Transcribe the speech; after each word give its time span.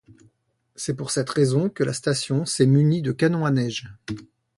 C'est 0.75 0.95
pour 0.95 1.11
cette 1.11 1.29
raison 1.29 1.69
que 1.69 1.83
la 1.83 1.93
station 1.93 2.43
s'est 2.43 2.65
munie 2.65 3.03
de 3.03 3.11
canons 3.11 3.45
à 3.45 3.51
neige. 3.51 3.87